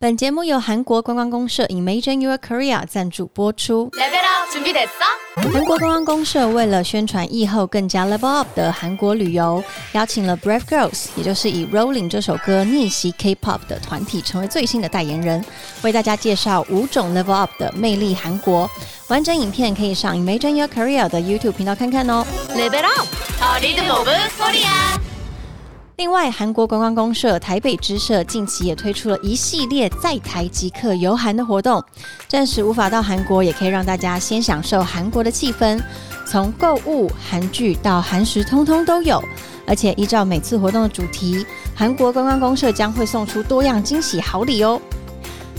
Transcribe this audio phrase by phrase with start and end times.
[0.00, 3.90] 本节目由韩国观光公社 Imagine Your Korea 赞助播出。
[5.34, 9.60] 韩国观光公社为了宣传疫后更加 level up 的韩国旅游，
[9.94, 15.44] 邀请了 Brave Girls，也就是以 Rolling 这首歌逆袭 K-pop 的团体，成为最新的代言人，
[15.82, 18.70] 为大家介绍五种 level up 的魅力韩国。
[19.08, 22.24] 完整影片可以上 Imagine Your Korea 的 YouTube 频道看看哦。
[22.50, 23.08] Level up，
[25.98, 31.82] 另外，韩国观光公社台北支社近期也推出了一系列在台即刻游韩的活动，
[32.28, 35.76] 暂时无法到韩国，也可以让大家先享受韩国的气氛。
[36.24, 39.20] 从购物、韩剧到韩食，通通都有。
[39.66, 41.44] 而且依照每次活动的主题，
[41.74, 44.80] 韩国观光公社将会送出多样惊喜好礼哦。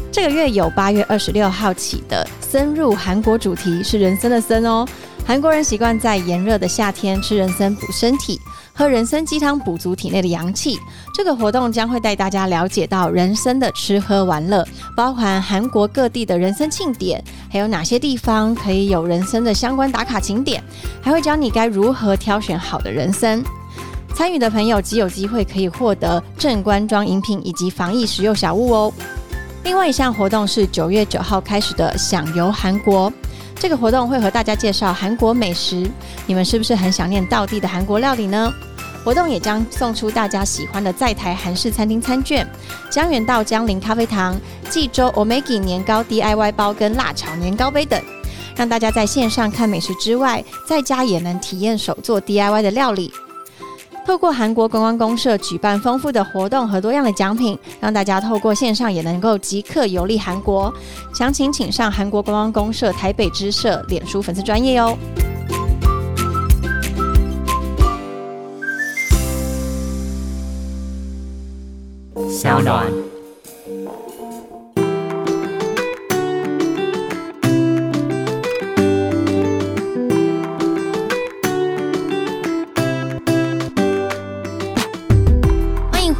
[0.09, 4.87] 这个月有八月二十六号起的森入韩国主题是人参的参哦。
[5.27, 8.39] 韩国人习惯在炎热的夏天吃人参补身体。
[8.79, 10.79] 喝人参鸡汤补足体内的阳气，
[11.13, 14.65] 这个活动将会带大家了解到人参的吃喝玩乐，
[14.95, 17.21] 包含韩国各地的人参庆典，
[17.51, 20.63] 还有哪些地方可以有人参的相关打卡景点，
[21.01, 23.43] 还会教你该如何挑选好的人参。
[24.15, 28.93] 参与的朋友极有机会可以获得正官庄饮品以及防疫食用小物哦。
[29.65, 33.11] 另外一项活动是九月九号开始的享游韩国。
[33.57, 35.85] 这个活动会和大家介绍韩国美食，
[36.25, 38.49] 你们是不是很想念道地的韩国料理呢？
[39.03, 42.47] 活动也将送出大家喜欢的在台韩式餐厅餐券、
[42.89, 48.01] 江原道江陵咖啡堂、济州 Omega 年糕 DIY 包跟辣炒年糕杯等，
[48.55, 53.11] 让大家在线上看美食之外，在家也能体验手做 DIY 的料理。
[54.05, 60.73] 透过韩国观光公社举办丰富的活动和多样的奖品，让大家透过线上也能够即刻游历韩国。
[61.13, 64.97] 详情请上韩国观光公社台北支社脸书粉丝专业哦。
[72.29, 73.08] 小暖。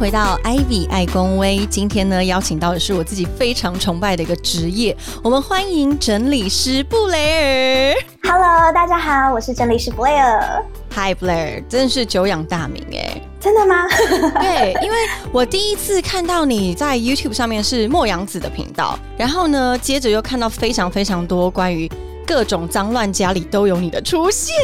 [0.00, 8.02] 回到 Ivy 爱公威，今天呢邀请到的是我自己非常崇拜的一个职业，我们欢迎整理师布雷尔。
[8.22, 10.64] Hello，大家好，我是整理师布雷尔。
[10.94, 13.86] Hi Blair，真的是久仰大名哎，真的吗？
[14.40, 14.96] 对，因为
[15.32, 21.86] 我第一次看到你在 YouTube 上面是莫阳子的频道，然后呢，接着又看到非常非常多关于。
[22.30, 24.54] 各种脏乱家里都有你的出现。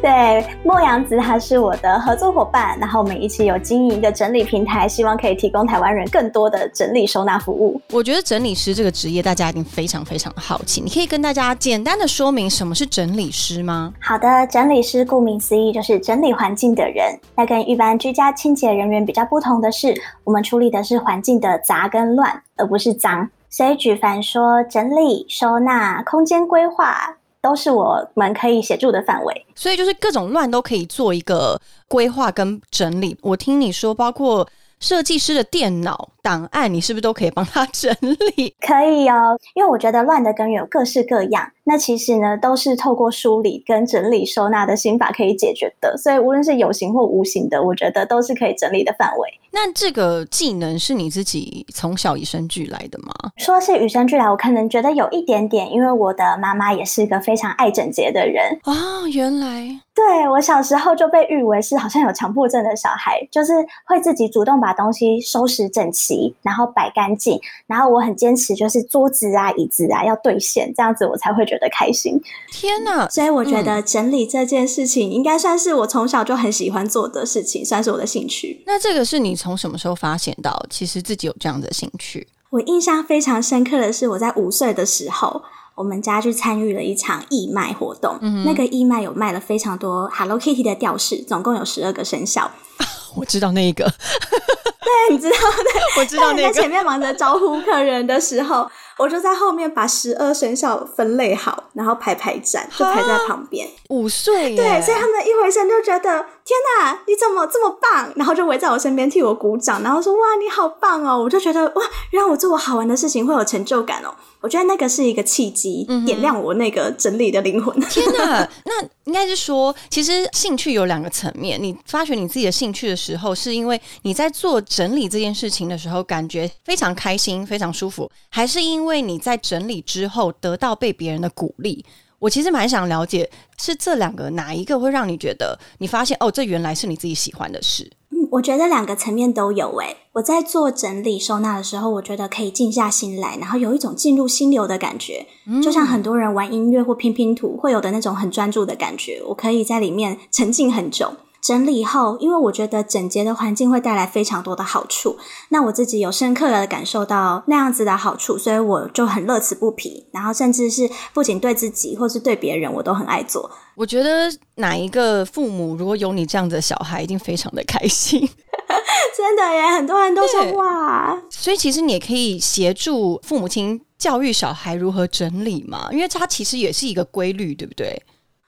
[0.00, 7.78] 对，莫阳子他是我的合作伙伴，然后我们一起有经营一个整理平台，希望可以提供台湾人更多的整理收纳服务。
[7.90, 10.80] 我觉得整理师这个职业，大家一定非常非常好奇。
[10.80, 13.92] 你可以跟大家简单的说明什么是整理师吗？
[14.00, 17.14] 好的，整理师顾名思义就是整理环境的人。
[17.36, 19.94] 那跟一般居家清洁人员比较不同的是，
[20.24, 23.28] 我们处理的是环境的杂跟乱，而不是脏。
[23.52, 29.46] 所以，举凡说整理、收纳、空间规划，都是我们可以协助的范围。
[29.54, 33.14] 所以，就是各种乱都可以做一个规划跟整理。
[33.20, 34.48] 我听你说，包括
[34.80, 36.08] 设计师的电脑。
[36.22, 37.94] 档案你是不是都可以帮他整
[38.36, 38.54] 理？
[38.64, 45.96] 可以哦，因为我觉得乱的根源有各式各样，那其实呢都是透过梳理跟整理收纳的心法可以解决的。
[45.96, 49.28] 所以无论是有形或无形的，我觉得都是可以整理的范围。
[49.54, 53.12] 那这个技能是你自己从小与生俱来的吗？
[53.36, 59.06] 说是与生俱来，我可能觉得有一点点，因为我的妈妈也是一个非常爱整洁的人哦。
[59.12, 63.52] 原来，对我小时候就被誉为是好像有强迫症的小孩，就是
[63.84, 66.11] 会自己主动把东西收拾整齐。
[66.42, 72.20] 然后摆干净，然后我很坚持，就是桌子啊、椅子啊要对线，这样子我才会觉得开心。
[72.50, 73.08] 天哪！
[73.08, 78.62] 所以我觉得整理这件事情应该算是我从小就很喜欢做的事情，算是我的兴趣。
[78.66, 82.26] 那这个是你从什么时候发现到，其实自己有这样的兴趣？
[82.50, 85.42] 我印象非常深刻的是，我在五岁的时候，
[85.74, 88.18] 我们家去参与了一场义卖活动。
[88.44, 92.50] 那个义卖有卖了非常多 Hello Kitty 的吊饰，总共有十二个生肖。
[93.16, 93.84] 我知道那一个。
[93.84, 96.48] 对，你知道对，我知道那个。
[96.52, 98.70] 在前面忙着招呼客人的时候。
[98.98, 103.68] 我就在后面把十二生肖分类好，然后排排站，就排在旁边。
[103.88, 108.12] 五岁，对，所以他们一回身就觉得天哪，你怎么这么棒？
[108.16, 111.18] 然后就围在我身边替我鼓掌，然后说哇，你好棒哦！
[111.22, 114.14] 我就觉得哇，让我做我好玩的事情会有成就感哦。
[114.40, 117.78] 我觉得那个是一个契机，点亮我那个整理的灵魂。
[117.82, 121.62] 天哪， 那应该是说，其实兴趣有两个层面。
[121.62, 128.92] 你发掘你自己的兴趣的时候，是因为你在做整理这件事情的时候，感觉非常开心、非常舒服，还是因为？
[128.92, 131.82] 为你在整理之后得到被别人的鼓励，
[132.18, 137.90] 我其实蛮想了解，是这两个哪一个会让你觉得你发现哦，这原来是你自己喜欢的事？
[138.32, 139.96] 我觉得两个层面都有诶。
[140.12, 145.26] 我在做整理收纳的时候，我觉得可以静下心来，然后有一种进入心流的感觉，
[145.62, 149.22] 就像很多人玩音乐或拼拼图会有的那种很专注的感觉。
[149.28, 151.14] 我可以在里面沉浸很久。
[151.42, 155.18] 整理后，因为我觉得整洁的环境会带来非常多的好处，
[155.48, 160.06] 那我自己有深刻的感受到那样子的好处，所以我就很乐此不疲。
[160.12, 163.50] 然后甚至是不仅对自己，或是对别人，我都很爱做。
[163.74, 168.20] 我觉得哪一个父母如果有你这样的小孩，一定非常的开心。
[169.16, 171.20] 真的耶，很多人都说哇。
[171.28, 178.00] 所以其实你也可以协助父母亲教育小孩如何整理嘛，因为它其实也是一个规律，对不对？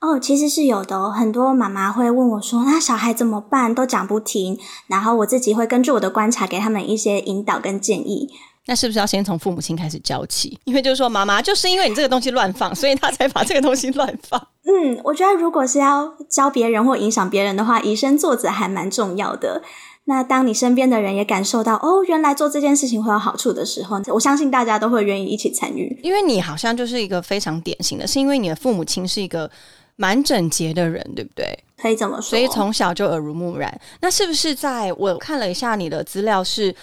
[0.05, 1.11] 哦，其实是有的哦。
[1.11, 3.75] 很多妈妈会问我说：“那小孩怎么办？
[3.75, 8.31] 都讲不停。”然后我自己会根据我的观察，给他们一些引导跟建议。
[8.67, 10.59] 那是不是要先从父母亲开始教起？
[10.65, 14.41] 因为就是说，妈妈就是因为你这个东西乱放，所以他才把这个东西乱放。
[14.65, 19.63] 嗯，我觉得如果是要教别人或影响别人的话，以身作则还蛮重要的。
[20.05, 25.99] 那当你身边的人也感受到哦，原来做这件事情会有好处的时候，我相信大家都会愿意一起参与。
[26.03, 29.51] 因为你好像就是一个非常典型的，是因为你的父母亲是一个。
[29.97, 31.57] 蛮整洁的人，对不对？
[31.81, 32.23] 可以这么说。
[32.23, 33.81] 所以从小就耳濡目染。
[34.01, 36.75] 那是不是在我看了一下你的资料，是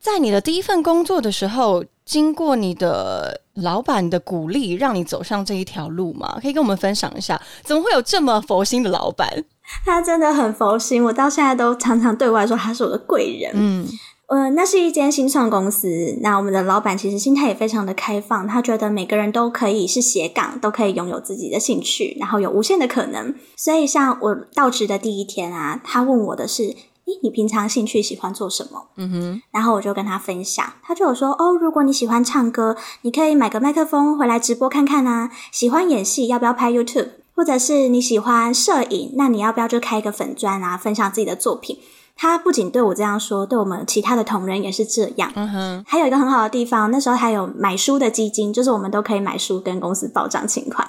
[0.00, 6.38] 在你的第一份工作的时候，经过你的老板的鼓励，让你走上这一条路吗？
[6.40, 9.44] 可以跟我们分享一下，怎么会有这么佛心的老板？
[9.84, 13.52] 他真的很佛心，我到现在都常常对外说他是我的贵人。
[13.54, 13.88] 嗯。
[14.26, 16.18] 呃，那是一间新创公司。
[16.22, 23.34] 那我们的老板其实心态也非常的开放，他觉得每个人都可以是斜杠，都可以拥有自己的兴趣，然后有无限的可能。
[23.54, 26.62] 所以，像我到职的第一天啊，他问我的是
[27.04, 35.30] ：“咦，你平常兴趣喜欢做什么？”嗯哼，然后我就跟他分享，他就有说：“哦，如果你喜欢唱歌，你可以买个麦克风回来直播看看啊。
[35.52, 37.10] 喜欢演戏，要不要拍 YouTube？
[37.34, 41.78] 或者是你喜欢摄影，那你要不要就开一个粉砖啊，分享自己的作品？”
[42.16, 45.32] 他不仅对我这样说，对我们其他的同仁也是这样。
[45.34, 50.88] 嗯哼，还有一个很好的地方，那时候还有买书的基金，就是我们都可以买书跟公司报账请款。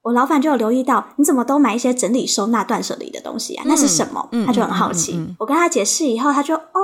[0.00, 3.64] 我老板就有留意到，你怎么都买一些整理收纳断舍离的东西啊？
[3.66, 4.26] 那是什么？
[4.46, 5.22] 他就很好奇。
[5.38, 6.80] 我跟他解释以后，他就哦，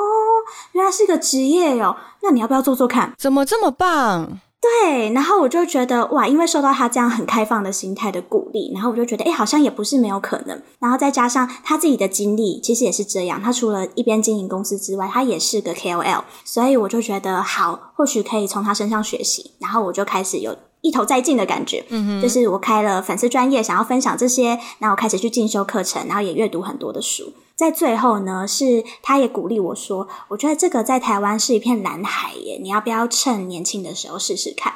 [0.72, 1.96] 原来是个职业哟。
[2.22, 3.14] 那你要不要做做看？
[3.16, 4.38] 怎么这么棒？
[4.60, 10.60] 对，然后我就觉得哇，因为受到他这样很开放的心态的鼓励，然后我就觉得哎，好像也不是没有可能。
[10.80, 13.40] 然后再加上他自己的经历，其实也是这样。
[13.40, 19.52] 他除了一边经营公司之外，他也是个 KOL，所以我就觉得好，或许可以从他身上学习。
[19.60, 27.32] 然后我就开始有一头再进的感觉，嗯哼，就是我开了粉丝专业，想要分享这些，然后我开始去进修课程，然后也阅读很多的书。
[27.58, 34.74] 在最后呢，是他也鼓励我说：“我觉得这个在台湾是一片蓝海耶，你要不要趁年轻的时候试试看？”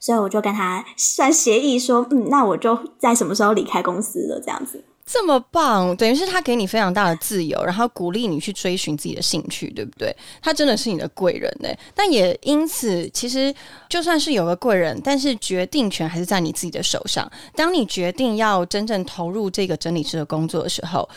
[0.00, 4.40] 所以我就跟他算协议说：“嗯，那我就在什么时候离开公司了？
[4.40, 10.12] 这样子这么棒，等于是他给你非常大的自由，然后鼓励你去追寻自己的兴趣，对不对？
[10.42, 11.68] 他真的是你的贵人呢。
[11.94, 13.54] 但也因此，其实
[13.88, 17.30] 就算是有个贵人，但是决定权还是在你自己的手上。
[17.54, 21.08] 当你决定要真正投入这个整理师的工作的时候。”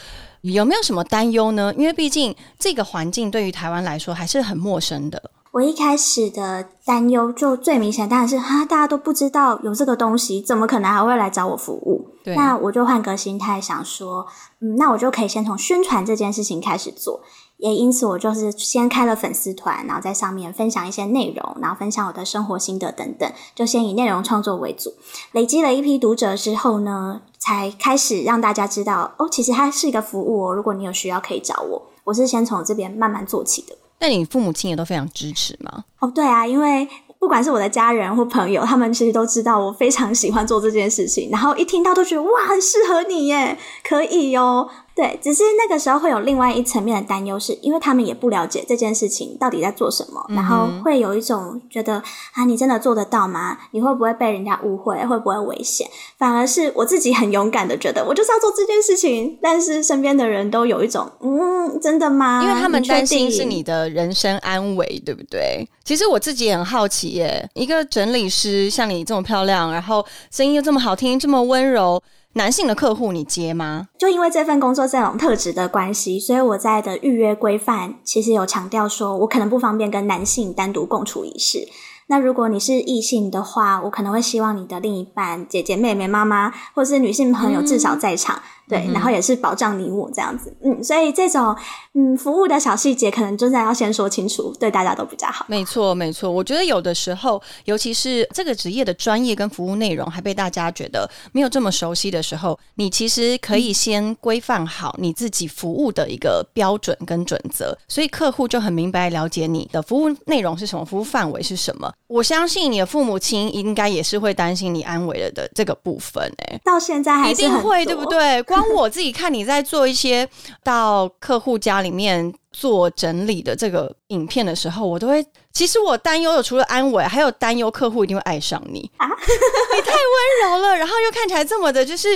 [0.42, 1.74] 有没有什么担忧呢？
[1.78, 5.32] 因为毕竟这个环境对于台湾来说还是很陌生的。
[5.52, 12.08] 我一开始的担忧就最明显，当然是哈，大家都不知道有这个东西，怎么可能还会来找我服务？
[12.36, 14.28] 那我就换个心态想说，
[14.62, 17.22] 嗯，那我就可以先从宣传这件事情开始做。
[17.60, 24.94] 也因此，我就是先开了粉丝团，然后在上面分享一些内容，然后分享我的生活心得等等，就先以内容创作为主。
[25.34, 30.56] 累积了一批读者之后呢，才开始让大家知道，哦，其实它是一个服务哦。
[30.56, 31.82] 如果你有需要，可以找我。
[32.06, 33.76] 我是先从这边慢慢做起的。
[34.00, 35.84] 那你父母亲也都非常支持吗？
[36.00, 36.88] 哦，对啊，因为
[37.20, 44.70] 不管是我的家人或朋友，他们其实都知道我非常喜欢做这件事情，然后一听到都觉得哇，很适合你耶，可以哟。
[44.96, 52.04] 对，只是那个时候会有另外一层面的担忧，是因为他们也不了解这件事情到底在做什么，然后会有一种觉得
[52.34, 53.58] 啊，你真的做得到吗？
[53.72, 54.98] 你会不会被人家误会？
[55.06, 55.90] 会不会危险？
[56.18, 59.40] 反而是我自己很勇敢的觉得，我就是要做这件事情。
[59.42, 62.42] 但是身边的人都有一种嗯，真的吗？
[62.44, 65.66] 因为他们担心是你的人生安危，对不对？
[65.86, 72.02] 其实我自己也很好奇耶，一个整理师像你这么漂亮，然后声音又这么好听，这么温柔。
[72.34, 73.88] 男性的客户你接吗？
[73.98, 81.68] 就因为这份工作这种特质的关系，所以我在的预约规范其实有强调说，我可能不方便跟男性单独共处一室。
[82.08, 88.42] 那如果你是异性的话，我可能会希望你的另一半、姐姐、妹妹、妈妈，或是女性朋友至少在场。
[88.70, 91.56] 对，然后也是保障你我这样子，嗯，所以这种
[91.96, 95.46] 嗯服务的小细节，可能真的要先说清楚，对大家都比较好。
[95.50, 111.92] 没错，没错，我觉得有的时候，尤其是这个职业的专业跟服务内容还被大家觉得没有这么熟悉的时候，你其实可以先规范好你自己服务的一个标准跟准则，所以客户就很明白了解你的服务内容是什么，服务范围是什么。
[112.08, 118.42] 我相信你的父母亲应该也是会担心你安危了的这个部分，哎，到现在还一定会，对不对？
[118.44, 119.30] 光当我自己看。
[119.34, 120.28] 你在做一些
[120.64, 125.26] 到客户家里面做整理的这个影片的时候，我都会。
[125.60, 129.06] 其实我担忧的除了安稳，还有担忧客户一定会爱上你啊！
[129.76, 132.08] 你太温柔了，然后又看起来这么的，就是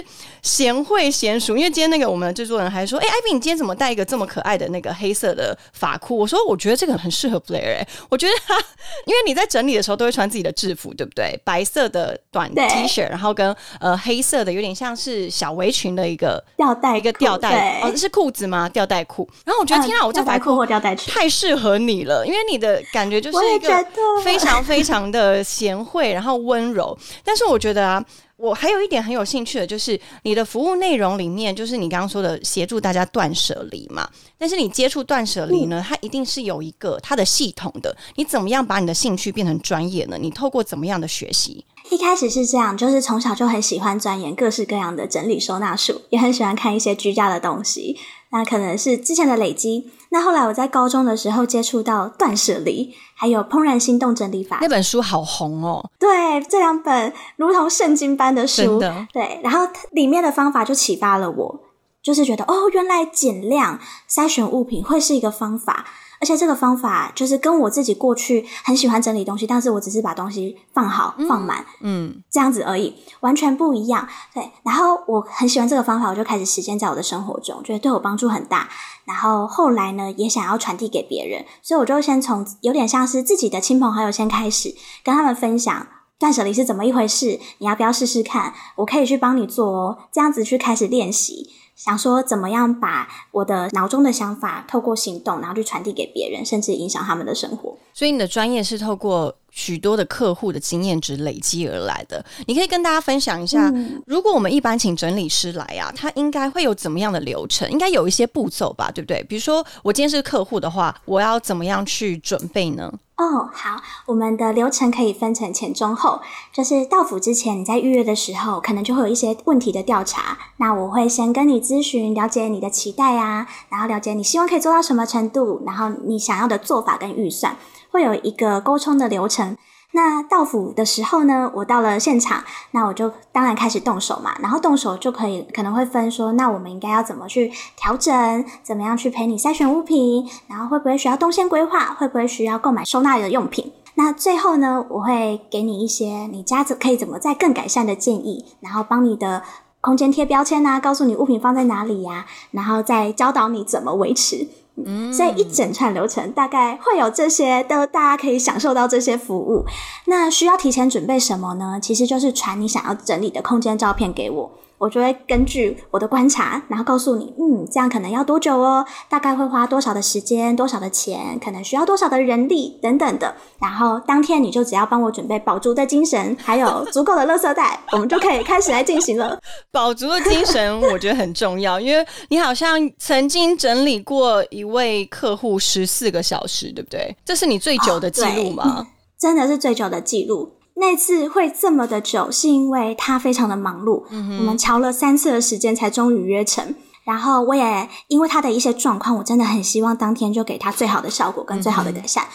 [0.42, 1.58] 贤惠娴熟。
[1.58, 8.58] 因为今天那个我们的制作人还说：“哎，艾比，你今天怎么戴一个这么可爱的那个黑色的发箍？”我说：“我觉得这个很适合 Blair。”哎，我觉得他，
[9.06, 11.38] 因为你在整理的时候都会穿自己的制服，对不对？
[11.44, 18.70] 白色的短 T 恤，然后跟呃黑色的有点像是小围裙的一个吊带，一个吊带哦，是裤子吗？
[18.70, 19.30] 吊带裤。
[19.44, 23.33] 然后我觉得，天啊，我这白裤或吊带裙太适合你了，因为你的感觉就。
[23.33, 23.86] 是一个
[24.24, 26.98] 非常非常的贤惠，然后温柔。
[27.24, 28.04] 但是我觉得啊，
[28.38, 34.08] 我还有一点很有兴趣的，就是你的服务内容里面，就是你刚刚说的协助大家断舍离嘛。
[34.38, 37.96] 但是你接触断舍离呢，它一定是有一个它的系统的。
[38.16, 40.18] 你怎么样把你的兴趣变成专业呢？
[40.20, 41.66] 你透过怎么样的学习？
[41.90, 47.98] 一开始是这样，就是从小就很喜欢钻研各式各样的整理收纳术，也很喜欢看一些居家的东西。
[48.32, 49.92] 那可能是之前的累积。
[50.10, 54.58] 那后来我在高中的时候接触到断舍离，还有怦然心动整理法。
[54.60, 55.90] 那本书好红哦。
[55.98, 58.78] 对，这两本如同圣经般的书。
[59.14, 61.60] 对，然后里面的方法就启发了我，
[62.02, 65.86] 就是觉得哦，原来减量筛选物品会是一个方法。
[66.24, 74.08] 而且这个方法就是跟我自己过去很喜欢整理东西，但是我只是把东西放好放满，嗯，这样子而已，完全不一样。
[74.34, 78.70] 对，然后我很喜欢这个方法，我就开始实践在我的生活中，觉得对我帮助很大。
[79.04, 85.86] 然后后来呢，也想要传递给别人，所以我就先从有点像是自己的亲朋好友先开始，跟他们分享
[86.18, 88.54] 断舍离是怎么一回事，你要不要试试看？
[88.78, 91.50] 我可以去帮你做哦，这样子去开始练习。
[91.76, 97.78] 想说怎么样把我的脑中的想法透过行动，然后去传递给别人，甚至影响他们的生活。
[97.94, 102.26] 所以你的专业是透过许多的客户的经验值累积而来的。
[102.48, 103.72] 你可以跟大家分享一下，
[104.08, 107.70] 如果我们一般请整理师来啊，他应该会有怎么样的流程？
[107.72, 109.24] 应该有一些步骤吧，对不对？
[109.24, 112.92] 比如说我今天是客户的话，我要怎么样去准备呢？
[113.16, 116.20] 哦，好，我们的流程可以分成前、中、后。
[116.52, 120.40] 就是到府之前，你在预约的时候，可能就会有一些问题的调查。
[120.58, 127.56] 那我会先跟你咨询，了解你的期待啊，然后了解你希望可以做到什么程度，然后你想要的做法跟预算，
[127.94, 129.56] 会有一个沟通的流程。
[129.96, 134.36] 那到府的时候呢，我到了现场，那我就当然开始动手嘛。
[134.42, 143.72] 然后动手就可以可能会分说，那我们应该要怎么去调整，怎么样去陪你筛选物品，然后会不会需要动线规划，会不会需要购买收纳的用品。
[143.94, 149.44] 那最后呢，我会给你一些你家子可以怎么再更改善的建议，然后帮你的
[149.80, 154.48] 空间贴标签啊，告诉你物品放在哪里呀，然后再教导你怎么维持。
[154.76, 159.66] 嗯，所以一整串流程大概会有这些，都大家可以享受到这些服务。
[160.06, 161.80] 那需要提前准备什么呢？
[161.82, 164.52] 其实就是传你想要整理的空间照片给我。
[164.78, 168.86] 我就会根据我的观察，然后告诉你，嗯，这样可能要多久哦？
[169.10, 173.34] 大概会花多少的时间、多少的钱，可能需要多少的人力等等的。
[173.60, 179.40] 然后当天你就只要帮我准备饱足的精神，还有足够的垃圾袋，我们就可以开始来进行了。
[179.72, 187.16] 饱足的精神我觉得很重要，因为你好像曾经整理过一位客户十四个小时，对不对？
[187.24, 188.86] 这是你最久的记录吗？
[189.18, 190.52] 真的是最久的记录。
[190.76, 196.76] 那次会这么的久，是因为他非常的忙碌，我们瞧了三次的时间才终于约成。
[197.04, 202.26] 然后我也因为他的一些状况，我真的很希望当天就给他最好的效果跟最好的改善。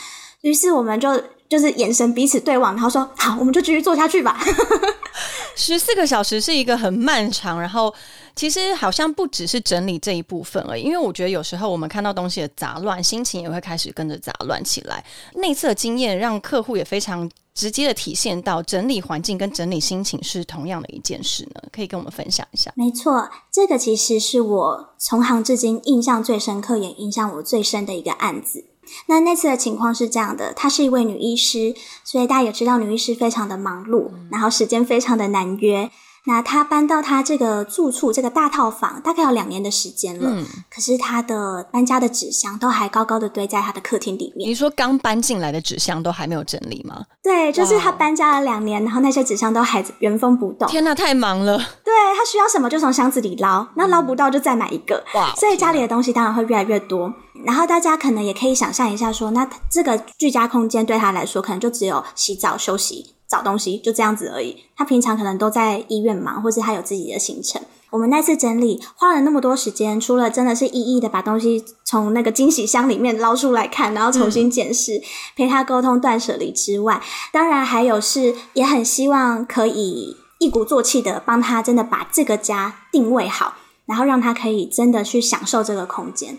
[0.43, 1.09] 于是我们就
[1.49, 4.39] 就是眼神彼此对望，然后说好，我们就继续做下去吧。
[5.57, 7.93] 十四个小时是一个很漫长，然后
[8.37, 15.05] 其实好像不只是整理这一部分而已，因为我觉得有时候我们看到东西的杂乱，心情也会开始跟着杂乱起来。
[15.35, 22.73] 内测经验让客户也非常直接的体现到整理环境跟整理心情是同样的一件事呢，可以跟我们分享一下。
[22.77, 28.67] 没错，这个其实是我从行至今印象最深刻，也印象我最深的一个案子。
[29.07, 35.91] 那那次的情况是这样的，她是一位女医师，所以大家也知道女医师非常的忙碌，然后时间非常的难约。
[36.29, 40.29] 那他搬到他这个住处这个大套房，大概有两年的时间了。
[40.31, 44.51] 嗯，可是他的搬家的纸箱都还高高的堆在他的客厅里面。
[44.51, 47.03] 你说刚搬进来的纸箱都还没有整理吗？
[47.23, 50.69] 对，就是他搬家了两年，然后那些纸箱都还原封不动。
[50.69, 51.57] 天哪，太忙了。
[51.57, 55.03] 对他需要什么就从箱子里捞，那捞不到就再买一个。
[55.15, 57.11] 哇，所以家里的东西当然会越来越多。
[57.47, 63.15] 然后大家可能也可以想象一下，说那这个居家空间对他来说，可能就只有洗澡、休息。
[63.29, 64.65] 找东西就这样子而已。
[64.77, 67.61] 他平常可能都在医院忙，或是他有自己的行程。
[67.91, 75.01] 我们那次整理花了那么多时间，除了真的是一一的把东西从那个惊喜箱里面捞出来看，然后重新检视，
[75.35, 83.55] 陪他沟通断舍离之外，当然还有是也很希望可以一鼓作气的帮他真的把这个家定位好，
[83.87, 86.37] 然后让他可以真的去享受这个空间。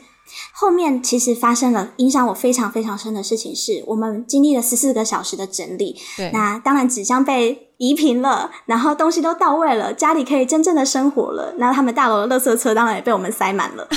[0.53, 5.99] 后面其实发生了影响我非常非常深的事情，是我们经历了十四个小时的整理。
[6.17, 11.53] 对，那当然纸箱被移平了，然后东西都到位了，家里可以真正的生活了。
[11.57, 13.87] 那他们大楼的垃圾车当然也被我们塞满了。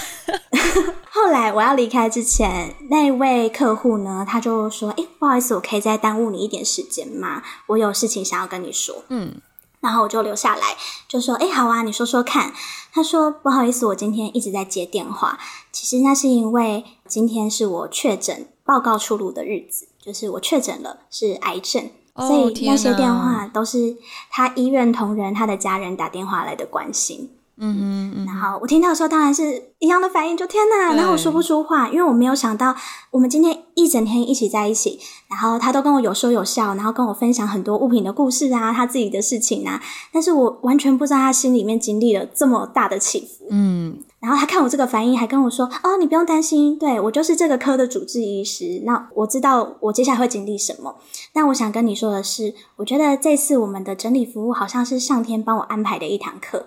[1.11, 7.43] 后来我要离开之前，那位客户呢，他就说：“哎，不好意思，我可以再耽误你一点时间吗？
[7.67, 9.35] 我有事情想要跟你说。”嗯。
[9.83, 10.77] 然后我就留下来，
[11.09, 12.55] 就说：“哎，好啊，你说说看。”
[12.95, 15.39] 他说：“不好意思，我今天一直在接电话。
[15.73, 23.97] 其实那是因为今天是我确诊报告出炉的日子，就是我确诊了是癌症，所以那些电话都是
[24.31, 30.95] 他医院同仁、他的家人打电话来的关心。”嗯嗯然后我听到的时候，当然是一样的反应，就天哪！
[30.95, 32.75] 然后我说不出话，因为我没有想到，
[33.11, 39.81] 我们今天一整天一起在一起，然后他都跟我有说有笑，然后跟我分享很多物品的故事啊，他自己的事情啊，
[40.13, 43.47] 但是我完全不知道他心里面经历了这么大的起伏。
[43.51, 50.97] 嗯，然后他看我这个反应，还跟我说：“哦，你不用担心，对我就是这个科的主治医师，那我知道我接下来会经历什么。
[51.33, 56.67] 但我想跟你说的是，我觉得这次我们的整理服务好像是上天帮我安排的一堂课。”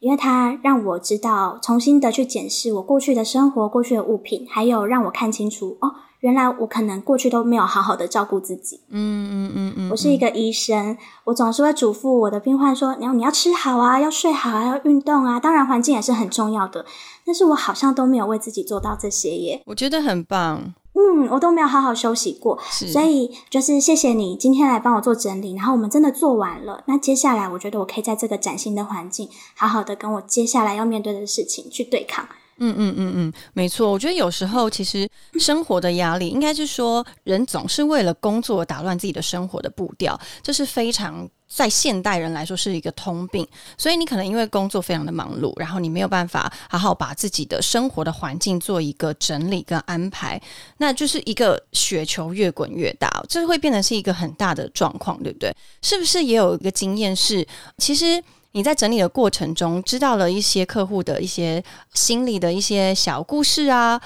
[0.00, 8.80] 因为它让我知道，重新的去检视我过去的生活、过去的物品，还有让我看清楚哦，原来我可能过去都没有好好的照顾自己。
[8.88, 16.86] 嗯嗯嗯嗯，我是一个医生，我总是会嘱咐我的病患说：，你要你要吃好啊，要睡好啊，要运动啊，当然环境也是很重要的。
[17.26, 19.62] 但是我好像都没有为自己做到这些耶。
[19.66, 20.74] 我觉得很棒。
[21.00, 26.84] 嗯，我都没有好好休息过，所以就是谢谢你今天来帮我做整理，然后我们真的做完了。
[26.86, 32.28] 那接下来，我觉得我可以在这个崭新的环境，好好的跟我接下来要面对的事情去对抗。
[32.58, 33.90] 嗯嗯嗯嗯，没错。
[33.90, 41.28] 我觉得有时候其实生活的压力，应该是说人总是为了工作打乱自己的生活的步调，这是非常。
[41.52, 50.40] 在现代人来说是一个通病，所以你可能因为工作非常的忙碌，然后你没有办法好好把自己的生活的环境做一个整理跟安排，
[50.78, 55.52] 那就是一个雪球越滚越大，这会变成是一个很大的状况，对不对？
[55.82, 57.44] 是不是也有一个经验是，
[57.78, 61.62] 其实你在整理的过程中，知道了一些客户的一些
[61.94, 64.00] 心理的一些小故事啊，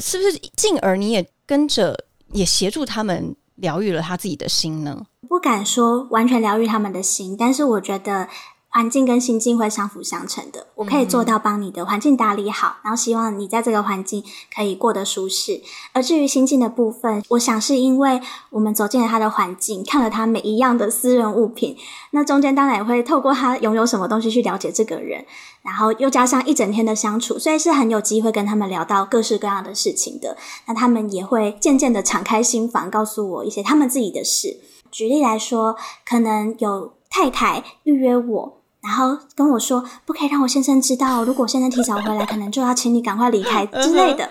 [0.00, 1.94] 是不是进而你也跟着
[2.32, 5.04] 也协助他们疗愈了他自己的心呢？
[5.38, 8.26] 不敢说完全疗愈他们的心，但是我觉得
[8.70, 10.66] 环境跟心境会相辅相成的。
[10.74, 15.62] 我可以做到帮你的环境打理好，然后希望你在这个环境可以过得舒适。
[15.92, 18.20] 而至于心境的部分，我想是因为
[18.50, 21.76] 我们走进了他的环境，看了他每一样的私人物品，
[22.10, 25.24] 那中间当然也会透过他拥有什么东西去了解这个人，
[25.62, 30.36] 然后又加上一整天的相处，所以是很有机会跟他们聊到各式各样的事情的。
[30.66, 34.58] 那他们也会渐渐的敞开心房，告诉我一些他们自己的事。
[34.90, 35.76] 举例来说，
[36.08, 44.28] 可能有太太预约我，然后跟我说不可以让我先生知道，如果先生提早回来，可能就要请你赶快离开之类的。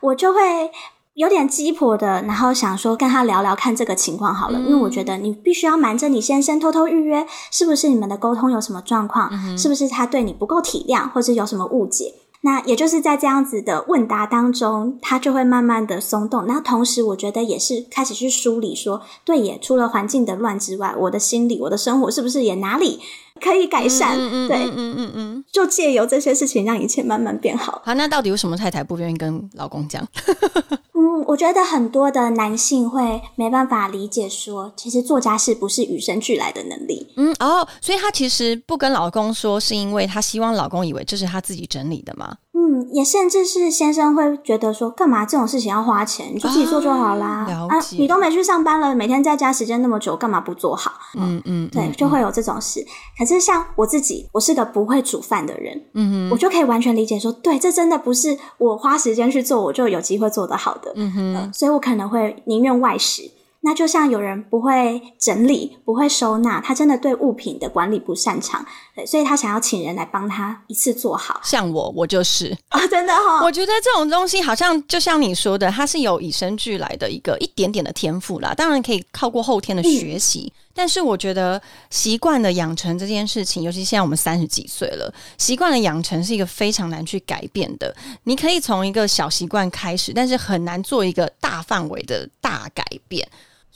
[0.00, 0.70] 我就会
[1.14, 9.30] 有点鸡婆的，然后想说跟他聊聊看这个情况好了，因为我觉得你必须要瞒着你先生偷偷预约，是不是你们的沟通有什么状况？
[9.56, 12.14] 是不是他对你不够体谅，或者有什么误解？
[12.46, 16.46] 那也就是在这样子的问答当中，他就会慢慢的松动。
[16.46, 23.00] 那同时，我觉得也是开始去梳理，说对也，除了环境的乱之外，我的心理、我的生活是不是也哪里
[23.40, 24.16] 可以改善？
[24.48, 27.82] 对，嗯嗯嗯，就借由这些事情，让一切慢慢变好。
[27.84, 30.06] 好，那到底为什么太太不愿意跟老公讲？
[30.98, 37.06] 嗯，我觉得很多的男性会没办法理解，说其实做家事不是与生俱来的能力。
[37.16, 42.34] 嗯哦，所以她其实不跟老公说，是因为她希望老公以为这是她自己整理的吗？
[42.66, 47.46] 嗯，也甚至是先生会觉得说，干嘛这种事情要花钱，你就自己做就好啦。
[47.68, 50.92] 啊，你都没去上班了，每天在家时间那么久，干嘛不做好？
[51.16, 52.84] 嗯嗯，对，就会有这种事。
[53.16, 60.92] 可是像我自己，我是个不会煮饭的人，嗯哼，我就可以完全理解说，对，这真的不是我花时间去做，我就有机会做得好的。
[60.96, 63.30] 嗯哼，所以我可能会宁愿外食。
[63.66, 71.40] 那就像有人不会整理、不会收纳，他真的对物品的管理不擅长，对，所以他想要请人来帮他一次做好。
[71.42, 73.44] 像我，我就是啊，真的哈。
[73.44, 80.52] 我觉得这种东西好像就像你说的，它是有与生俱来的一个一点点的天赋啦，当然可以靠过后天的学习。
[80.72, 87.92] 但是我觉得习惯的养成这件事情，尤其现在我们三十几岁了，习惯的养成是一个非常难去改变的。
[88.22, 93.26] 你可以从一个小习惯开始，但是很难做一个大范围的大改变。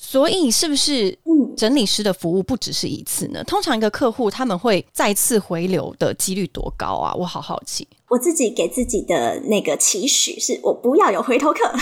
[0.03, 1.17] 所以，是不是
[1.55, 3.45] 整理师的服务不只是一次呢？
[3.45, 7.15] 通常一个客户他们会再次回流的几率多高啊？
[7.15, 7.87] 我好好奇。
[8.09, 11.79] 我自己给自己的那个期许是我不要有回头客 啊，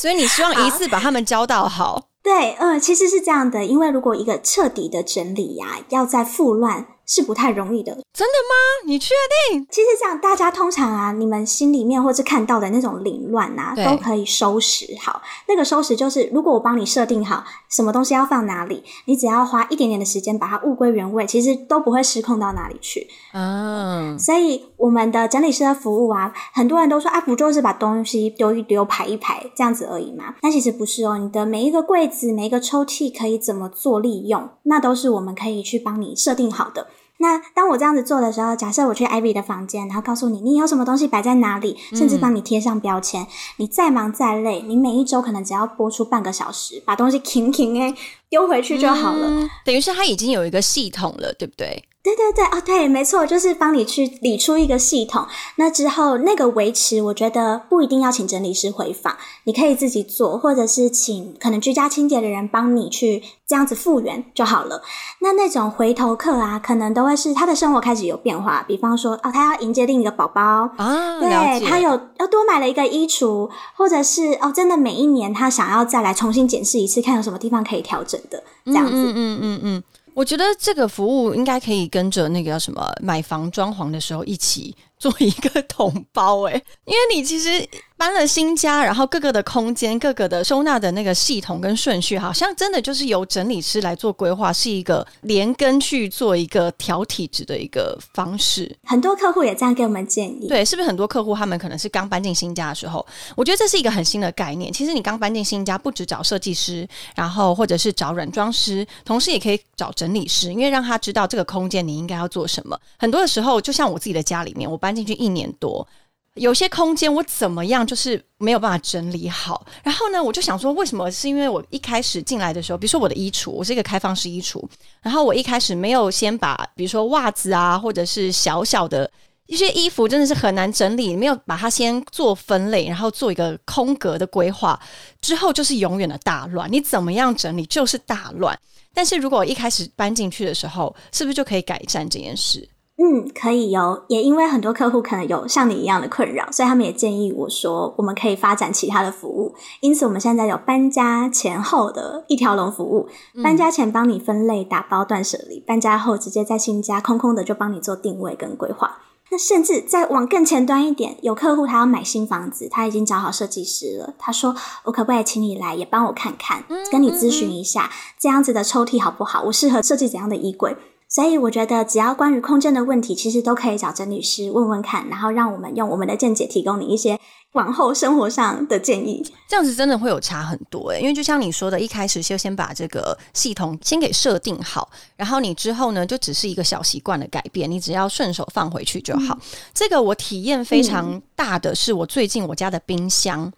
[0.00, 2.08] 所以你希望一次把他们教到好。
[2.22, 6.86] 对，嗯，其实是这样的，因为如果一个彻底的整理呀，要在复乱。
[7.06, 8.86] 是不太容易的，真的吗？
[8.86, 9.14] 你确
[9.50, 9.66] 定？
[9.70, 15.22] 其实这样，大家通常啊，你们心里面或是看到的那种凌乱啊，都可以收拾好。
[15.48, 23.06] 那个收拾就是，如果我帮你设定好什么东西要放哪里，你只要花一点点的时间把它物归原位，其实都不会失控到哪里去。
[23.32, 30.34] 嗯，所以我们的整理师的服务啊，很多人都说啊，不就是把东西丢一丢、排一排这样子而已嘛？
[30.40, 36.88] 但其实不是哦，你的每一个柜子、每一个抽屉可以怎么做利用，那都是我们可以去帮你设定好的。
[37.18, 43.26] 那当我这样子做的时候，假设我去 Ivy 的房间，然后告诉你你有什么东西摆在哪里，甚至帮你贴上标签。
[43.56, 47.94] 你再忙再累，你每一周可能只要播出半个小时，把东西 停停哎
[48.28, 49.48] 丢回去就好了。
[49.64, 51.84] 等于是它已经有一个系统了，对不对？
[52.04, 55.26] 对对对，哦对，没错，就是帮你去理出一个系统。
[55.56, 64.82] 那之后那个维持，我觉得不一定要请整理师回访，你可以自己做，或者是请可能居家清洁的人帮你去这样子复原就好了。
[65.20, 70.42] 那那种回头客啊，可能都会是他的生活开始有变化，比方说哦，他要迎接另一个宝宝
[70.76, 79.82] 啊，对他有要多买了一个衣橱，或者是哦，真的每一年他想要再来重新检视一次，看有什么地方可以调整的，这样子，嗯嗯嗯嗯。
[80.14, 86.52] 我觉得这个服务应该可以跟着那个叫什么买房装潢的时候一起做一个统包哎，
[86.86, 87.68] 因为你其实。
[87.96, 98.76] 搬了新家，然后各个的空间、各个的收纳的那个系统跟顺序，好像真的就是由整理师来做规划，是一个连根去做一个调体质的一个方式。
[98.82, 103.06] 很多客户也这样给我们建议，对，是不是很多客户他们可能是刚搬进新家的时候？
[103.36, 104.72] 我觉得这是一个很新的概念。
[104.72, 112.76] 其实你刚搬进新家，不止找设计师，然后或者是找软装师，同时也可以找整理师，因为让他知道这个空间你应该要做什么。
[112.98, 115.86] 很多的时候，就像我自己的家里面，我搬进去一年多。
[116.34, 121.08] 有些空间我怎么样就是没有办法整理好，然后呢，我就想说，为什么？
[121.08, 124.60] 是因为我一开始进来的时候，比如说我的衣橱，我是一个开放式衣橱，
[125.00, 129.08] 然后我一开始没有先把，比如说袜子啊，或者是小小的
[129.46, 134.76] 一些衣服，真的是很难整理，没有把它先做分类，然后做一个空格的规划，
[135.20, 136.68] 之后就是永远的大乱。
[136.72, 138.58] 你怎么样整理就是大乱。
[138.92, 142.68] 但是如果一开始搬进去的时候，是不是就可以改善这件事？
[142.96, 149.52] 嗯，可以有，也因为很多客户可能有像你一样的困扰，所以他们也建议我说，我们可以发展其他的服务。
[149.80, 153.08] 因此，我们现在有搬家前后的一条龙服务，
[153.42, 158.98] 搬家前帮你分类、打包、断舍离；搬家后直接在新家空空的就帮你做定位跟规划。
[159.30, 164.14] 那甚至再往更前端一点，有客户他要买新房子，他已经找好设计师了。
[164.16, 164.54] 他说
[164.84, 169.42] ：“我可不可以请你来，也帮我看看，跟你咨询一下，这样子的抽屉好不好？
[169.46, 170.76] 我适合设计怎样的衣柜？”
[171.08, 177.20] 所以我觉得，只要关于空间的问题，其实都可以找曾律师问问看，然后让我们用我们的见解提供你一些
[177.52, 179.24] 往后生活上的建议。
[179.48, 189.38] 这样子真的会有差很多诶，因为就像你说的，一开始就先把这个系统先给设定好，然后你之后呢，就只是一个小习惯的改变，你只要顺手放回去就好。
[189.72, 193.52] 这个我体验非常大的是，我最近我家的冰箱，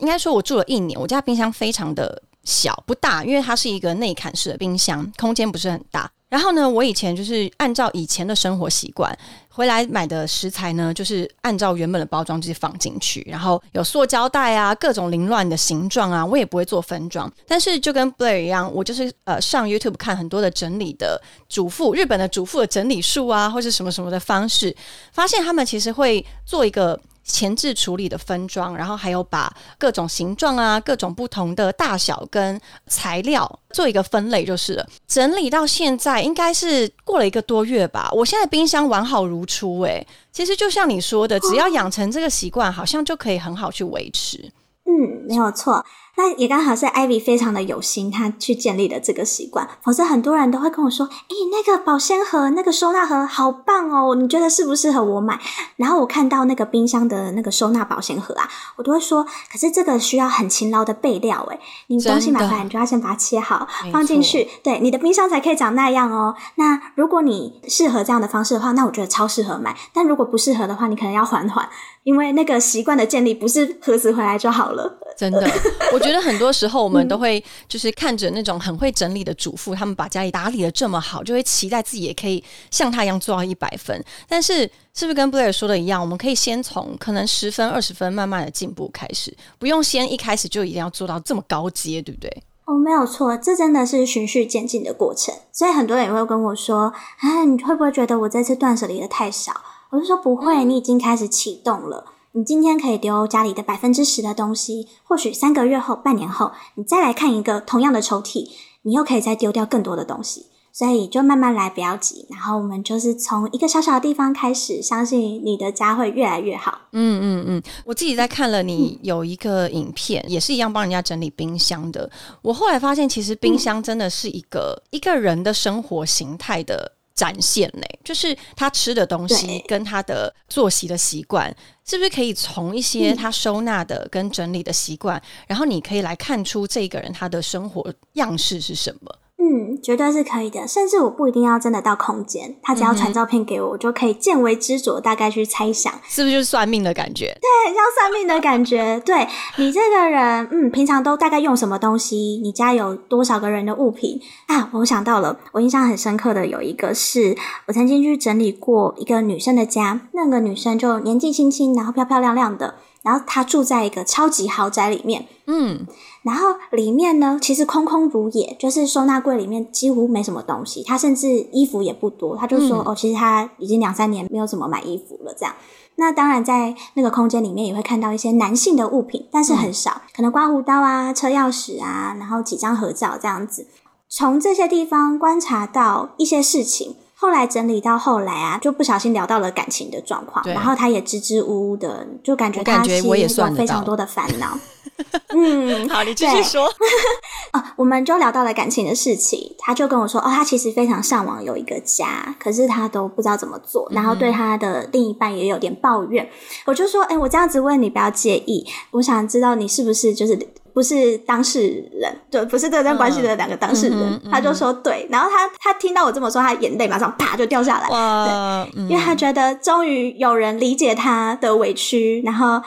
[0.00, 6.10] 应该说我住了一年，我家冰箱非常的小不大，因为它是一个内砍式的冰箱，空间不是很大。
[6.28, 9.16] 然后呢，我以前就是按照以前的生活习惯，
[9.48, 17.32] 回来买的食材呢，就是按照原本的包装直接放进去，然后有塑胶袋啊，各种凌乱的形状啊，我也不会做分装。
[17.46, 24.76] 但是就跟 Blair 一样，我就是呃上 YouTube 看很多的整理的主妇，日本的主妇的整理术啊，或者什么什么的方式，
[25.12, 27.00] 发现他们其实会做一个。
[27.28, 34.86] 前置处理的分装，然后还有把各种形状啊、各种不同的大小跟材料做一个分类，就是了。
[35.06, 38.10] 整理到现在应该是过了一个多月吧。
[38.12, 44.50] 我现在冰箱完好如初，诶，其实就像你说的，只要养成这个习惯，好像就可以很好去维持。
[44.86, 45.84] 嗯，没有错。
[46.18, 49.68] 那也刚好是 Ivy 非常的有心，他去建立了这个习惯。
[49.84, 55.40] 否则很多人都会跟我说：“诶，那个保鲜盒、那个收纳盒好棒哦，你觉得适不适合我买？”
[55.78, 66.34] 然后我看到那个冰箱的那个收纳保鲜盒啊，我都会说：“可是这个需要很勤劳的备料，诶，你东西买回来你就要先把它切好，放进去，对，你的冰箱才可以长那样哦。
[66.56, 69.76] 那如果你适合这样的方式的话，那我觉得超适合买。
[69.92, 71.68] 但如果不适合的话，你可能要缓缓。”
[72.04, 75.46] 因为那个习惯的建立不是盒子回来就好了，真的。
[75.92, 84.04] 我觉得很多时候我们都会就是看着那种很会整理的主妇，他们把家里打理的这么好，就会期待自己也可以像他一样做到一百分。
[84.28, 84.62] 但是
[84.94, 92.42] 是不是跟 Blair 说的一样，我们可以先从可能十分、二十分慢慢的进步开始，不用先一开始就一定要做到这么高阶，对不对？
[92.64, 95.34] 哦，没有错，这真的是循序渐进的过程。
[95.52, 99.52] 所以很多人也会跟我说：“啊，你会不会觉得我这次断舍离的太少？”
[99.90, 102.04] 我就说不会，你已经开始启动了。
[102.38, 108.48] 你今天可以丢家里的百分之十的东西，或许三个月后、半年后，你再来看一个同样的抽屉，
[108.82, 110.46] 你又可以再丢掉更多的东西。
[110.72, 112.28] 所以就慢慢来，不要急。
[112.30, 116.78] 然后我们就是从一个小小的地方开始，相信你的家会越来越好。
[116.92, 122.08] 嗯嗯嗯，我自己在看了你有一个影片，也是一样帮人家整理冰箱的。
[122.40, 126.92] 我后来发现，其实冰箱真的是一个一个人的生活形态的。
[127.18, 131.52] 展现呢，就是他吃的东西跟他的作息的习惯，
[131.84, 139.12] 是不是可以从一些他收纳的跟整理的习惯，然后你可以来看出这个人他的生活样式是什么？
[139.40, 140.66] 嗯，绝对是可以的。
[140.66, 147.26] 甚至我不一定要真的到空间，他只要传照片给我，我就可以见微知著，大概去猜想，是不是就是算命的感觉？
[147.40, 149.00] 对，像算命的感觉。
[149.06, 152.40] 对你这个人，嗯，平常都大概用什么东西？
[152.42, 154.68] 你家有多少个人的物品啊？
[154.72, 162.74] 我想到了，我印象很深刻的有一个是，我曾经去整理过一个女生的家，那个女生就年纪轻轻，然后漂漂亮亮的。
[163.08, 165.86] 然后他住在一个超级豪宅里面，嗯，
[166.20, 172.36] 然后里面呢其实空空如也，就是收纳柜里面几乎没什么东西，他甚至衣服也不多。
[172.36, 175.32] 他就说哦，其实他已经两三年没有怎么买衣服了。
[175.34, 175.54] 这样，
[175.94, 183.66] 那当然在那个空间里面也会看到一些男性的物品，但是很少，可能刮胡刀啊、车钥匙啊，然后几张合照这样子。
[184.10, 186.96] 从这些地方观察到一些事情。
[187.20, 194.56] 后来整理到后来啊，就不小心聊到了感情的状况，然后他也支支吾吾的，就感觉他是有非常多的烦恼。
[195.28, 196.66] 嗯，好，你继续说。
[197.52, 206.28] 哦，我们就聊到了感情的事情，他就跟我说，哦，他其实非常向往有一个家，可是他都不知道怎么做，然后对他的另一半也有点抱怨。
[206.66, 210.38] 我就说，哎，我这样子问你不要介意，我想知道你是不是就是。
[210.72, 222.62] 不是当事人，对，不是这段关系的两个当事人，他就说对，然后他他听到我这么说，他眼泪马上啪就掉下来，对，因为他觉得终于有人理解他的委屈，然后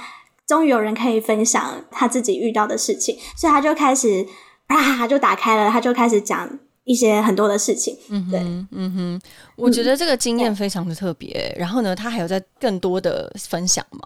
[0.48, 4.26] 终于有人可以分享他自己遇到的事情，所以他就开始
[4.68, 6.50] 啪就打开了，他就开始讲
[6.84, 9.22] 一些很多的事情，嗯哼，嗯哼，
[9.56, 14.02] 我觉得这个经验非常的特别，然后呢，他还有在更多的分享吗？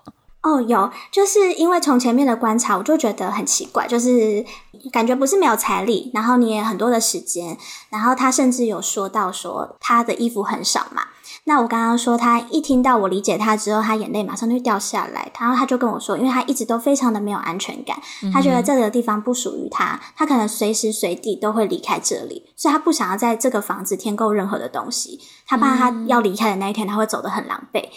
[0.45, 4.45] 哦，有，就是因为从前面的观察，我就觉得很奇怪，就是
[4.91, 7.57] 感觉不是没有财力，然后你也很多的时间，
[7.89, 11.01] 然后他甚至有说到说他的衣服很少嘛。
[11.45, 17.99] 那我刚刚说他一听到我理解他之后，他眼泪马上就掉下来，然后他就跟我说，因为他一直都非常的没有安全感，
[18.31, 27.89] 他觉得这个地方不属于他，他可能随时随地都会离开这里，所以他不想要在这个房子添购任何的东西，他怕他要离开的那一天他会走得很狼狈。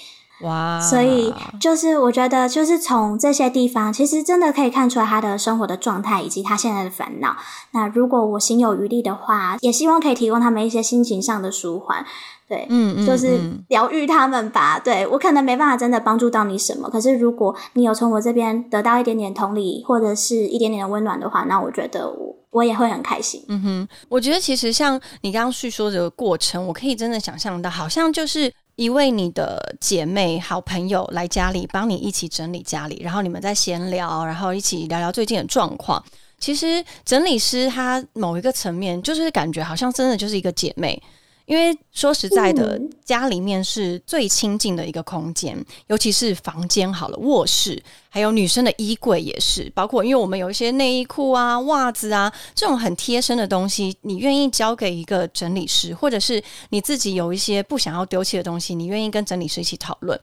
[0.43, 0.81] 哇！
[0.81, 7.37] 所以就是我觉得，就是从这些地方，其实真的可以看出来他的生活的状态以及他现在的烦恼。
[7.73, 12.07] 那如果我心有余力的话，也希望可以提供他们一些心情上的舒缓。
[12.49, 14.79] 对，嗯，就是疗愈他们吧。
[14.79, 23.45] 对我可能没办法真的帮助到你什么，可是如果你有从我这边得到一点点同理或者是一点点的温暖的话，那我觉得我我也会很开心。
[23.49, 28.53] 嗯哼，我觉得其实像你刚刚叙说这个过程，我可以真的想象到，好像就是。
[28.79, 36.01] 一位你的姐妹、好朋友来家里帮你一起整理家里，然后你们在闲聊，然后一起聊聊最近的状况。
[36.39, 41.03] 其实整理师他某一个层面，就是感觉好像真的就是一个姐妹。
[41.49, 45.57] 因为说实在的，家里面是最亲近的一个空间，
[45.87, 60.21] 尤其是房间好了，卧室还有女生的衣柜也是，包括因为我们有一些内衣裤啊、袜子啊这种很贴身的东西，你愿意交给一个整理师，或者是你自己有一些不想要丢弃的东西，你愿意跟整理师一起讨论，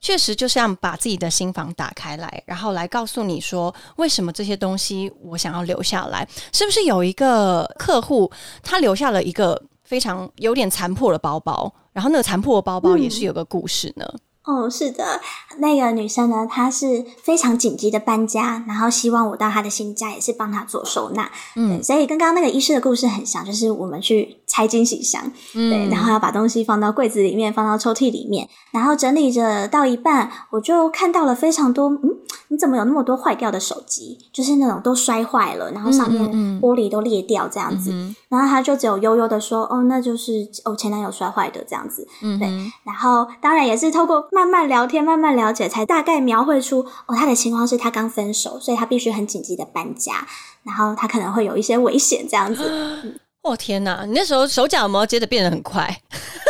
[0.00, 6.28] 确实就像把自己的心房打开来，然后来告诉你说，为什么这些东西我想要留下来？
[6.52, 8.30] 是不是有一个客户
[8.62, 9.60] 他留下了一个？
[9.90, 14.06] 非常有点残破的包包，然后那个残破的包包也是有个故事呢。
[14.44, 15.20] 哦，是的，
[15.58, 21.28] 那个女生呢，她是非常紧急的搬家，然后希望我到她的新家，也是帮她做收纳。
[21.56, 32.00] 嗯，所以跟刚刚那个医师的故事很像，就是我们去拆惊喜箱，对，然后要把东西放到柜子里面，放到抽屉里面，然后整理着到一半，我就看到了非常多，嗯，
[32.48, 34.18] 你怎么有那么多坏掉的手机？
[34.32, 36.28] 就是那种都摔坏了，然后上面
[36.60, 37.92] 玻璃都裂掉这样子。
[38.30, 42.48] 然后他就只有悠悠的说：“哦，那就是哦前男友摔坏的这样子。”嗯，对。
[42.84, 44.28] 然后当然也是透过。
[44.30, 50.26] 慢慢聊天，慢慢了解，才大概描绘出哦，他的情况是他刚分手，所以他必须很紧急的搬家，
[50.62, 53.20] 然后他可能会有一些危险这样子。
[53.42, 56.00] 哦天哪，你那时候手脚有没有接的变得很快？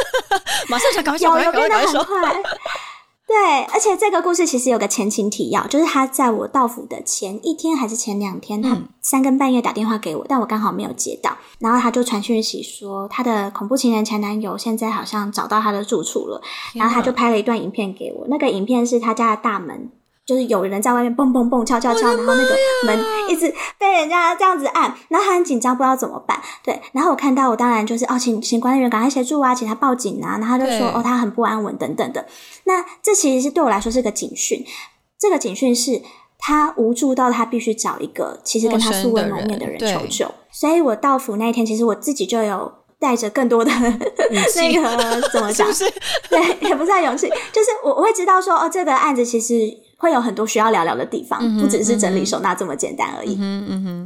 [0.69, 2.43] 马上想赶快有有变得很快。
[3.31, 16.43] 对，而且这个故事其实有个前情提要，就是他在我到府的前一天还是前两天，他三更半夜打电话给我，但我刚好没有接到，然后他就传讯息说他的恐怖情人前男友现在好像找到他的住处了，
[16.75, 19.93] 然后他就拍了一段影片给我，那个影片是他家的大门。
[20.31, 26.41] 就是有人在外面蹦蹦蹦敲敲敲，然后那个门一直被人家这样子按，然后他很紧张，不知道怎么办。
[26.63, 30.39] 对，然后我看到我当然就是哦，请请管理员赶快协助啊，请他报警啊。
[30.39, 32.25] 然后他就说哦，他很不安稳等等的。
[32.63, 34.65] 那这其实是对我来说是个警讯，
[35.19, 36.01] 这个警讯是
[36.39, 40.33] 他无助到他必须找一个其实跟他素未谋面的人求救。
[40.53, 44.13] 所以我到府那一天，其实我自己就有带着更多的那个
[45.33, 45.67] 怎么讲？
[46.31, 49.90] 对，也不算勇气，就是我我会知道说哦，这个案子其实。
[50.01, 53.37] 会有很多需要聊聊的地方，不只是整理收纳这么简单而已。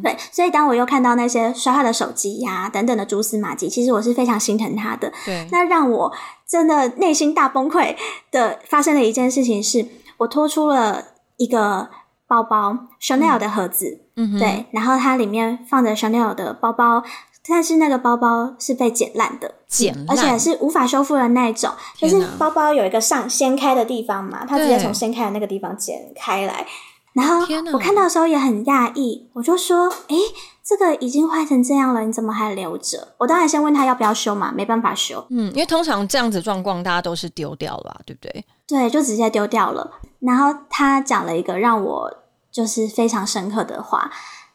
[0.02, 5.12] 对，所以当我又看到那些摔坏的手机呀等等的蛛丝马迹，其实我是非常心疼他的。
[5.24, 6.12] 对，那让我
[6.46, 7.94] 真的内心大崩溃
[8.32, 9.86] 的发生的一件事情是，
[10.18, 11.04] 我拖出了
[11.36, 11.88] 一个
[12.26, 14.00] 包包，Chanel 的盒子。
[14.16, 17.04] 嗯对，然后它里面放着 Chanel 的包包。
[17.46, 21.70] 但是那个包包是被剪烂的，剪而且是无法修复的那种。
[21.96, 26.66] 就是包包有一个上掀开的地方嘛，它直接从掀开的那个地方剪开来。
[27.12, 30.16] 然后我看到的时候也很讶异，我就说：“诶，
[30.64, 35.24] 这个已经坏成这样了，你怎么还留着？”我当然先问他要不要修嘛，没办法修。
[35.30, 38.44] 嗯，因为通常这样子状况，大家都是丢掉了，对不对？
[38.66, 39.92] 对，就直接丢掉了。
[40.18, 42.12] 然后他讲了一个让我
[42.50, 44.10] 就是非常深刻的话。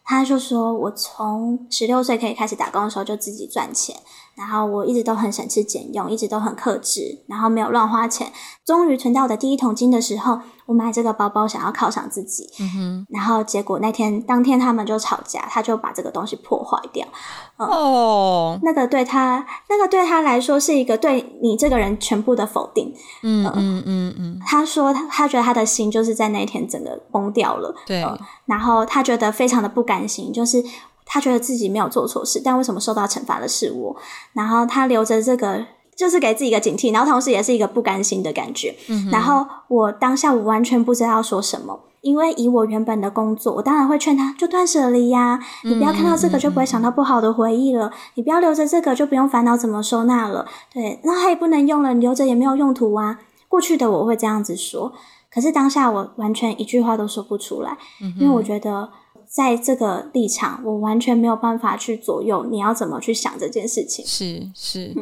[0.10, 3.96] 他就说：“我从十六岁可以开始打工的时候就自己赚钱，
[4.40, 8.32] 然后我一直都很省吃俭用，一直都很克制，然后没有乱花钱。
[8.66, 12.48] 终于存到我的第一桶金的时候。”我买这个包包想要犒赏自己，
[13.10, 17.08] 然后结果那天当天他们就吵架，他就把这个东西破坏掉。
[17.58, 22.94] 哦，那个对他，那个对他来说是一个对你这个人全部的否定。
[23.24, 27.74] 嗯嗯嗯嗯，他说他他觉得他的心就是在那一天整个崩掉了。
[27.88, 28.06] 对，
[28.46, 30.64] 然后他觉得非常的不甘心，就是
[31.10, 33.96] 他觉得自己没有做错事，但为什么受到惩罚的是我？
[34.32, 35.66] 然后他留着这个。
[36.00, 38.74] 就是给自己一个警惕，然后同时也是一个不甘心的感觉。
[39.12, 50.48] 然后我当下我完全不知道说什么，因为以我原本的工作，我当然会劝他就断舍离呀，你不要看到这个就不会想到不好的回忆了，你不要留着这个就不用烦恼怎么收纳了。
[50.74, 53.20] 对，那它也不能用了，你留着也没有用途啊。
[53.50, 54.94] 过去的我会这样子说，
[55.30, 57.78] 可是当下我完全一句话都说不出来，
[58.18, 58.90] 因为我觉得
[59.30, 64.04] 在这个立场，我完全没有办法去左右你要怎么去想这件事情。
[64.06, 64.96] 是是。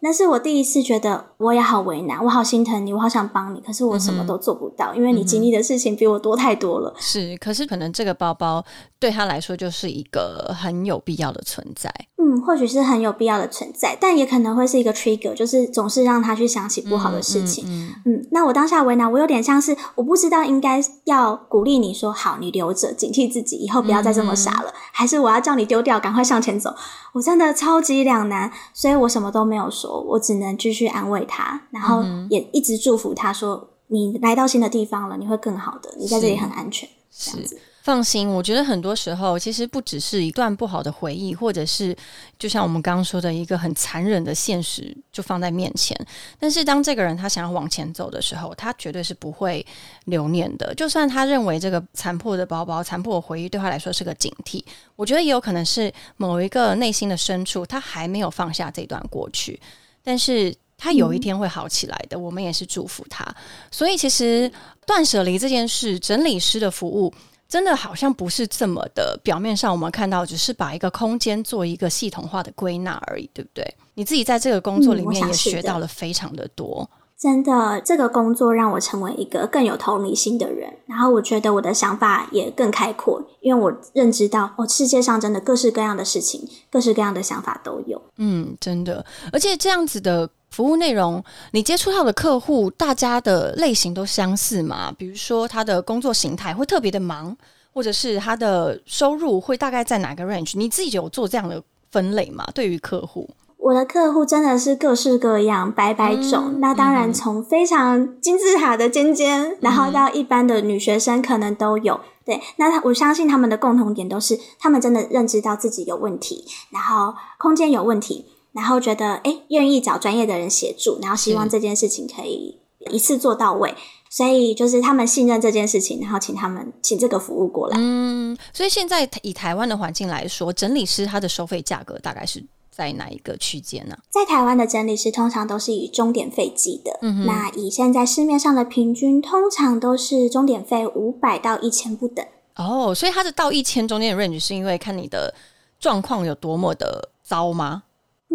[0.00, 6.94] 那是我第一次觉得我也好为难，我好心疼你，我好想帮你，可是我什么都做不到，因为你经历的事情比我多太多了。
[6.98, 8.64] 是，可是可能这个包包
[8.98, 11.92] 对他来说就是一个很有必要的存在。
[12.18, 17.64] 嗯，或许是很有必要的存在，但也可能会是一个 trigger，就是总是让他去想起不好的事情。
[18.04, 26.74] 嗯，那我当下为难，我有点像是我不知道应该要鼓励你说好，你留着，警惕自己，以后不要再这么傻了，还是我要叫你丢掉，赶快向前走。
[27.12, 37.60] 我真的超级两难，所以我什么都没有说，我只能继续安慰他，然后也一直祝福他说：“你来到新的地方了，你会更好的，你在这里很安全。”这样子。
[37.82, 41.96] 放心，我觉得很多时候其实不只是一段不好的回忆，或者是
[42.36, 45.96] 就像我们刚刚说的一个很残忍的现实就放在面前。
[46.36, 49.64] 但是当这个人他想要往前走的时候，他绝对是不会
[50.06, 50.74] 留念的。
[50.74, 54.60] 就算他认为这个残破的包包、残破的回忆对他来说是个警惕，
[54.96, 59.60] 我觉得也有可能是某一个内心的深处，他还没有放下这段过去。
[60.02, 63.26] 但是他有一天会好起来的，我们也是祝福他。
[63.70, 64.50] 所以其实
[64.86, 67.12] 断舍离这件事，整理师的服务。
[67.48, 73.64] 真的好像不是这么的，表面上我们看到只是把一个空间做一个系统化的归纳而已，对不对？
[73.94, 76.90] 你自己在这个工作里面也学到了非常的多。
[77.18, 88.00] 真的，这个工作让我成为一个更有同理心的人，然后我觉得我的想法也更开阔，因为我认知到，哦，世界上真的各式各样的事情，各式各样的想法都有。
[88.18, 94.92] 嗯，真的，而且这样子的服务内容，你接触到的客户，大家的类型都相似嘛？
[94.92, 97.34] 比如说他的工作形态会特别的忙，
[97.72, 100.58] 或者是他的收入会大概在哪个 range？
[100.58, 102.46] 你自己有做这样的分类吗？
[102.54, 103.26] 对于客户？
[103.66, 106.60] 我的客户真的是各式各样、百百种。
[106.60, 111.98] 那当然，从非常金字塔的尖尖，然后到一般的女学生，可能都有。
[112.24, 122.60] 对，那他我相信他们的共同点都是，他们真的认知到自己有问题，然后空间有问题，然后觉得哎，愿意找专业的人协助，然后希望这件事情可以
[122.92, 123.74] 一次做到位。
[124.08, 127.76] 所以就是他们信任这件事情，然后请他们请这个服务过来。
[127.80, 132.40] 嗯，所以现在以台湾的环境来说，整理师他的收费价格大概是。
[132.76, 133.96] 在哪一个区间呢？
[134.10, 136.98] 在台湾的整理师通常都是以钟点费计的。
[137.00, 142.22] 嗯那以现在市面上的平均，通常都是钟点费五百到一千不等。
[142.56, 145.34] 哦，所以它的到一千中间的 range 是因为看你的
[145.80, 147.84] 状况有多么的糟吗？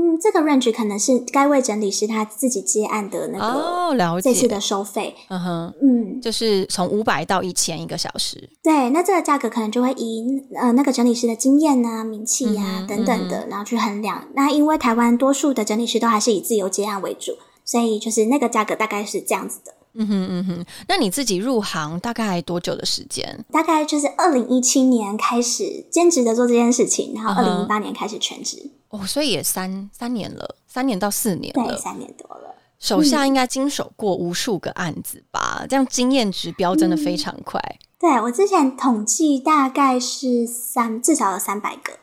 [0.01, 5.15] 嗯，这个 range 可能是该位整理师他自己接案的那个哦，了解这次的收费。
[5.29, 8.49] 嗯哼，嗯，就是从五百到一千一个小时。
[8.63, 10.25] 对，那这个价格可能就会以
[10.55, 14.27] 呃那个整理师的经验啊、名气呀等等的，然后去衡量。
[14.33, 17.33] 那因为台湾多数的整理师都还是以自由接案为主，
[17.63, 19.73] 所以就是那个价格大概是这样子的。
[19.93, 23.43] 嗯哼嗯哼，那你自己入行大概多久的时间？
[23.51, 28.71] 大概就是二零一七年开始兼职的做这件事情，然后二零一八年开始全职。
[28.87, 32.55] 哦，所以也三三年了，三年到四年了，对，三年多了。
[32.79, 35.65] 手下应该经手过无数个案子吧？
[35.69, 37.61] 这样经验值标真的非常快。
[37.99, 41.93] 对我之前统计大概是三，至少有三百个，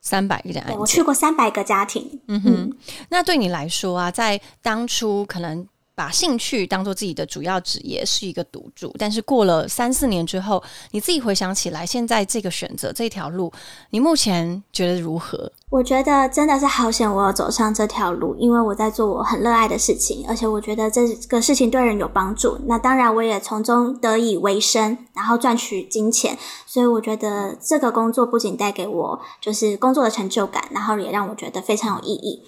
[0.00, 0.76] 三百个案子。
[0.78, 2.20] 我去过三百个家庭。
[2.28, 2.76] 嗯哼，
[3.08, 5.66] 那对你来说啊，在当初可能。
[6.00, 13.52] 把兴趣当做自己的主要职业是一个赌注，但是过了三四年之后，你自己回想起来，现在这个选择这条路，
[13.90, 15.52] 你目前觉得如何？
[15.68, 22.58] 我觉得真的是好险，我要走上这条路，因为我在做我很热爱的事情，而且我觉得这个事情对人有帮助。
[22.64, 26.38] 那当然，我也从中得以为生，然后赚取金钱。
[26.64, 32.42] 所以我觉得这个工作不仅带给我就是工作的成就感，然后也让我觉得非常有意义。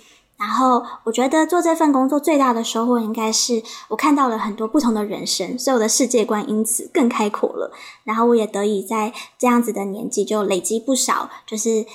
[0.44, 7.70] 然后我觉得做这份工作最大的收获，应该是我看到了很多不同的人生，所以我的世界观因此更开阔了。
[8.02, 11.86] 然后我也得以在这样子的年纪就累积不少，就是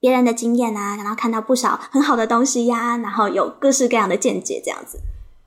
[0.00, 4.98] 别人的经验啊，然后看到不少很好的东西呀，然后有各式各样的见解，这样子。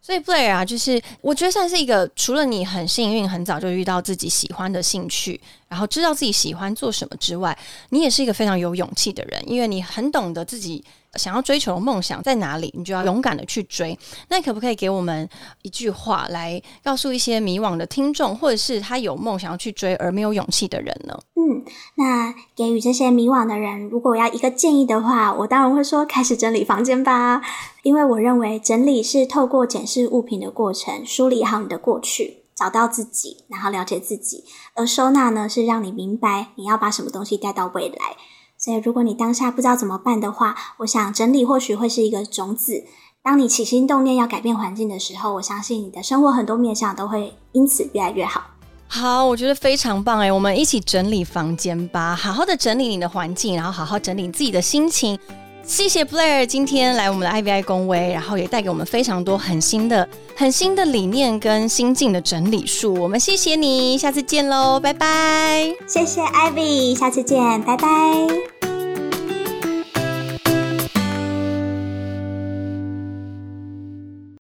[0.01, 7.57] 所以 Blair 啊，就是我觉得算是一个，除了你很幸运，很早就遇到自己喜欢的兴趣，然后知道自己喜欢做什么之外，
[7.89, 10.85] 你也是一个非常有勇气的人，因为你很懂得自己。
[11.17, 12.73] 想要追求的梦想在哪里？
[12.77, 13.97] 你就要勇敢的去追。
[14.29, 15.27] 那可不可以给我们
[15.61, 21.17] 一句话来告诉一些迷惘的听众，或者是他有梦想要去追而没有勇气的人呢？
[21.35, 21.63] 嗯，
[21.95, 27.41] 那给予这些迷惘的人，如果要一个建议的话，我当然会说开始整理房间吧。
[27.83, 34.43] 因为我认为整理是透过检视物品的过程，梳理好你的过去，找到自己，然后了解自己；
[34.73, 38.17] 而收纳呢，是让你明白你要把什么东西带到未来。
[38.65, 42.83] 所以，如果你当下不知道怎么办的话，我想整理或许会是一个种子。
[43.21, 48.43] 当你起心动念要改变环境的时候，我相信你的生活很多面向都会因此越来越好。
[48.87, 50.31] 好，我觉得非常棒哎！
[50.31, 55.19] 我们一起整理房间吧，好好的整理你的环境，然后好好整理自己的心情。
[55.65, 62.93] 谢谢 Blair 今天来我们的 IVI 公威，然后也带给我们非常多很新的、很新的理念跟新进的整理术。
[62.93, 65.73] 我们谢谢你，下次见喽，拜拜！
[65.87, 68.74] 谢谢 Ivy，下次见，拜拜。